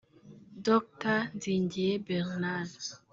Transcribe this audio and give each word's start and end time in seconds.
Dr 0.67 1.17
Nzigiye 1.35 1.93
Bernard 2.05 2.75